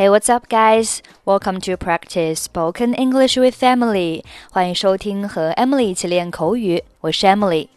[0.00, 1.02] Hey, what's up, guys?
[1.26, 4.24] Welcome to practice spoken English with Emily.
[4.50, 7.68] 欢迎收听和 Emily 一起练口语，我是 Emily。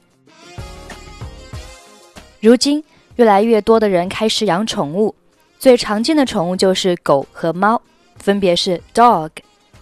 [2.39, 2.85] 如今，
[3.17, 5.13] 越来越多的人开始养宠物，
[5.59, 7.81] 最常见的宠物就是狗和猫，
[8.15, 9.31] 分别是 dog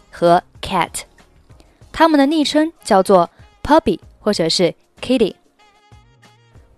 [0.09, 1.01] 和 cat。
[1.91, 3.29] 它们的昵称叫做
[3.61, 5.35] puppy 或者是 kitty。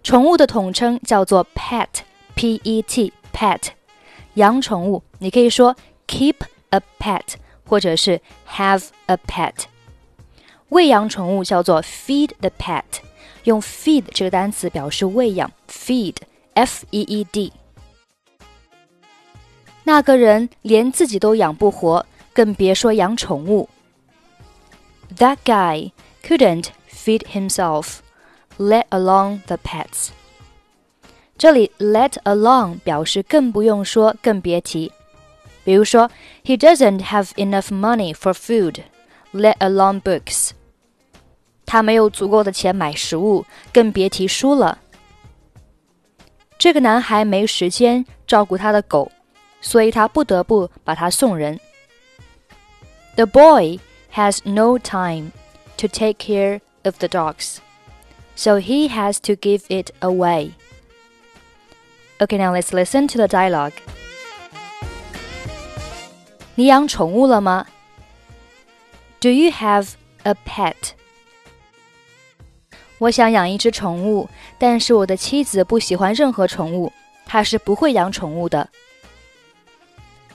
[0.04, 3.62] 宠物的统称叫做 pet，p-e-t，pet。
[4.35, 5.75] 养宠物，你可以说
[6.07, 6.37] keep
[6.71, 7.35] a pet，
[7.67, 9.55] 或者是 have a pet。
[10.69, 12.85] 喂养宠物叫做 feed the pet，
[13.45, 17.53] 用 feed 这个单词表示喂养，feed，f e e d。
[19.85, 23.69] 那个人连自己都养不活，更别说养宠物。
[25.17, 25.93] That guy
[26.23, 28.01] couldn't feed himself,
[28.59, 30.09] let alone the pets.
[31.43, 34.93] 这里 let alone 表示更不用说，更别提。
[35.65, 36.11] 比如说，
[36.45, 38.83] He doesn't have enough money for food,
[39.33, 40.51] let alone books。
[41.67, 44.79] 他没有足够的钱买食物，更别提书了。
[46.59, 49.13] 这个男孩没时间照顾他的狗，
[49.61, 51.61] 所以他不得不把它送人。
[53.17, 53.79] The boy
[54.15, 55.33] has no time
[55.77, 57.59] to take care of the dogs,
[58.35, 60.53] so he has to give it away.
[62.19, 63.73] Okay, now let's listen to the dialogue.
[66.57, 67.67] 你养宠物了吗？
[69.21, 69.93] Do you have
[70.25, 70.75] a pet?
[72.99, 76.93] 我想养一只宠物，但是我的妻子不喜欢任何宠物，
[77.25, 78.69] 她是不会养宠物的。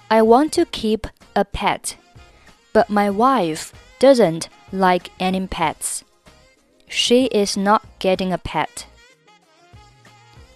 [0.07, 1.01] I want to keep
[1.33, 1.95] a pet,
[2.71, 6.01] but my wife doesn't like any pets.
[6.87, 8.85] She is not getting a pet.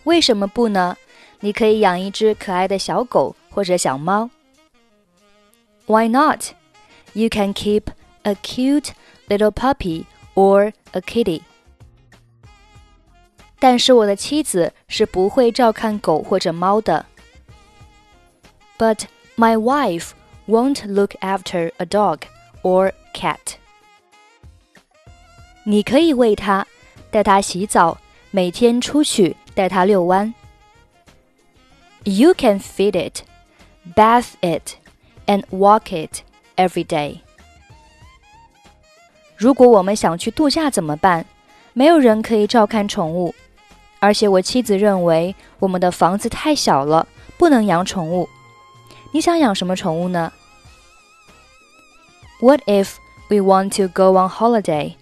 [0.03, 0.95] 为什么不呢？
[1.41, 4.29] 你可以养一只可爱的小狗或者小猫。
[5.85, 6.51] Why not?
[7.13, 7.83] You can keep
[8.23, 8.91] a cute
[9.27, 11.41] little puppy or a kitty.
[13.59, 17.05] 但是我的妻子是不会照看狗或者猫的。
[18.77, 20.11] But my wife
[20.47, 22.19] won't look after a dog
[22.61, 23.55] or cat.
[25.63, 26.67] 你可以喂它，
[27.09, 27.97] 带它洗澡，
[28.29, 30.33] 每天出去带它遛弯。
[32.03, 33.23] you can feed it,
[33.95, 34.75] bath it,
[35.25, 36.21] and walk it
[36.55, 37.21] every day.
[39.35, 41.25] 如果我们想去度假怎么办？
[41.73, 43.35] 没有人可以照看宠物，
[43.99, 48.27] 而且我妻子认为我们的房子太小了，不能养宠物。
[49.11, 50.33] 你想养什么宠物呢？
[52.39, 52.95] What if
[53.29, 54.95] we want to go on holiday?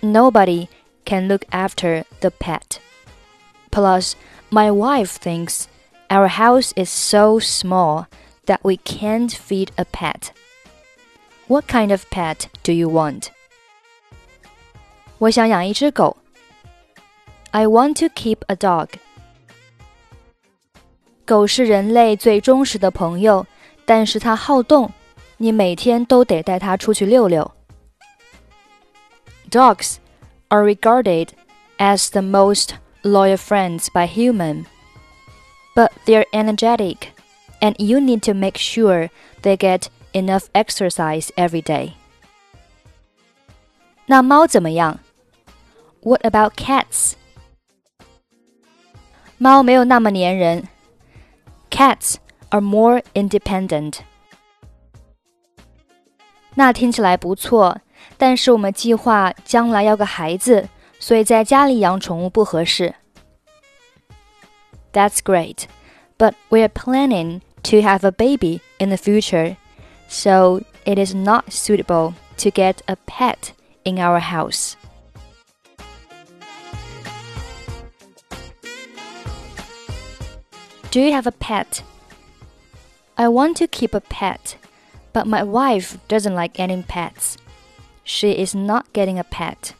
[0.00, 0.68] Nobody
[1.04, 2.78] can look after the pet.
[3.70, 4.12] Plus,
[4.50, 5.64] my wife thinks
[6.12, 8.06] our house is so small
[8.46, 10.32] that we can't feed a pet.
[11.46, 13.28] What kind of pet do you want?
[15.18, 16.16] 我想养一只狗。
[17.50, 18.88] I want to keep a dog.
[21.24, 23.46] 狗是人类最忠实的朋友，
[23.84, 24.92] 但是它好动，
[25.36, 27.50] 你每天都得带它出去溜溜。
[29.50, 29.96] Dogs
[30.48, 31.28] are regarded
[31.78, 34.66] as the most loyal friends by humans
[35.74, 37.08] but they're energetic,
[37.60, 39.10] and you need to make sure
[39.42, 41.92] they get enough exercise every day.
[44.06, 44.98] 那猫怎么样？
[46.02, 47.12] What about cats?
[49.36, 50.68] 猫没有那么粘人。
[51.70, 52.16] Cats
[52.48, 53.98] are more independent.
[56.54, 57.80] 那听起来不错，
[58.16, 60.68] 但是我们计划将来要个孩子，
[60.98, 62.94] 所以在家里养宠物不合适。
[64.93, 65.67] That's great.
[66.17, 69.57] But we're planning to have a baby in the future,
[70.07, 74.77] so it is not suitable to get a pet in our house.
[80.91, 81.83] Do you have a pet?
[83.17, 84.57] I want to keep a pet,
[85.11, 87.37] but my wife doesn't like any pets.
[88.03, 89.73] She is not getting a pet.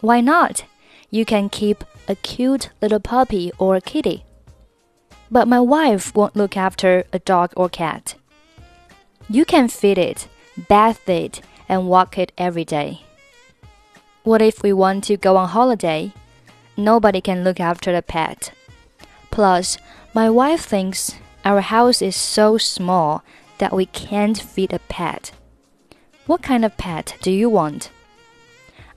[0.00, 0.64] Why not?
[1.10, 4.24] You can keep a cute little puppy or a kitty.
[5.30, 8.14] But my wife won't look after a dog or cat.
[9.28, 10.28] You can feed it,
[10.68, 13.02] bath it, and walk it every day.
[14.22, 16.12] What if we want to go on holiday?
[16.76, 18.52] Nobody can look after the pet.
[19.30, 19.78] Plus,
[20.14, 21.14] my wife thinks
[21.44, 23.22] our house is so small
[23.58, 25.32] that we can't feed a pet.
[26.26, 27.90] What kind of pet do you want?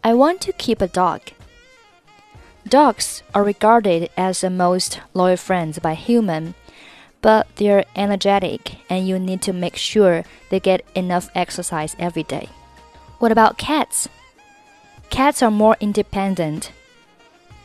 [0.04, 1.21] I want to keep a dog.
[2.68, 6.54] Dogs are regarded as the most loyal friends by humans,
[7.22, 12.50] but they're energetic and you need to make sure they get enough exercise every day.
[13.19, 14.10] What about cats?
[15.10, 16.72] Cats are more independent.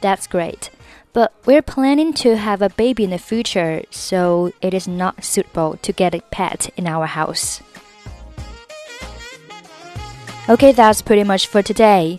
[0.00, 0.70] That's great.
[1.12, 5.78] But we're planning to have a baby in the future, so it is not suitable
[5.82, 7.60] to get a pet in our house.
[10.48, 12.18] Okay, that's pretty much for today.